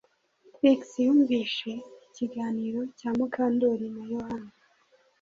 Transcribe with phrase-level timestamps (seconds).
[0.53, 1.69] Trix yumvise
[2.05, 4.51] ikiganiro cya Mukandoli na Yohana